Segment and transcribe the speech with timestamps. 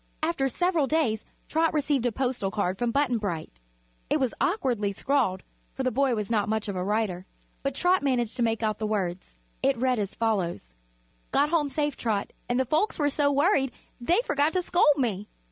[0.23, 3.59] After several days Trot received a postal card from Button Bright.
[4.09, 5.43] It was awkwardly scrawled,
[5.75, 7.27] for the boy was not much of a writer,
[7.61, 9.35] but Trot managed to make out the words.
[9.61, 10.69] It read as follows:
[11.29, 15.27] "Got home safe, Trot, and the folks were so worried they forgot to scold me.